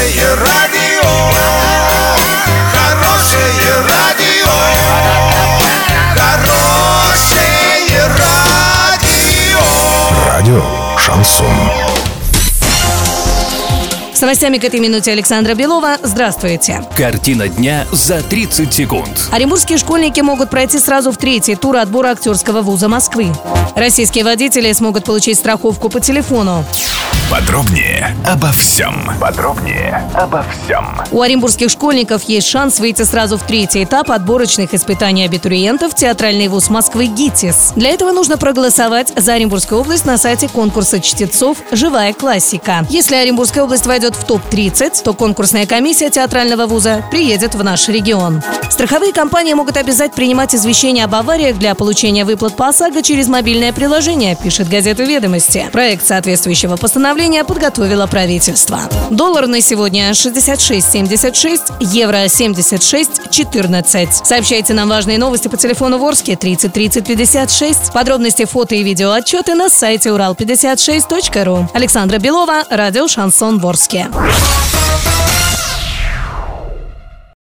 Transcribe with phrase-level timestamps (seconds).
[0.00, 1.10] Хорошее радио,
[2.72, 4.48] хорошее радио,
[6.16, 9.60] хорошее радио.
[10.26, 10.62] Радио
[10.96, 11.46] Шансон.
[14.14, 15.98] С новостями к этой минуте Александра Белова.
[16.02, 16.82] Здравствуйте.
[16.96, 19.28] Картина дня за 30 секунд.
[19.30, 23.34] Оренбургские школьники могут пройти сразу в третий тур отбора актерского вуза Москвы.
[23.76, 26.64] Российские водители смогут получить страховку по телефону.
[27.30, 29.08] Подробнее обо всем.
[29.20, 30.84] Подробнее обо всем.
[31.10, 36.70] У оренбургских школьников есть шанс выйти сразу в третий этап отборочных испытаний абитуриентов театральный вуз
[36.70, 37.72] Москвы ГИТИС.
[37.76, 42.84] Для этого нужно проголосовать за Оренбургскую область на сайте конкурса чтецов «Живая классика».
[42.88, 48.42] Если Оренбургская область войдет в топ-30, то конкурсная комиссия театрального вуза приедет в наш регион.
[48.70, 53.72] Страховые компании могут обязать принимать извещения об авариях для получения выплат по ОСАГО через мобильное
[53.72, 55.68] приложение, пишет газета «Ведомости».
[55.72, 56.99] Проект соответствующего постановления
[57.44, 58.80] подготовило правительство.
[59.10, 64.08] Доллар на сегодня 66.76, евро 76.14.
[64.24, 67.92] Сообщайте нам важные новости по телефону Ворске 30 30 56.
[67.92, 71.70] Подробности фото и видео отчеты на сайте урал56.ру.
[71.72, 74.08] Александра Белова, радио «Шансон Ворске».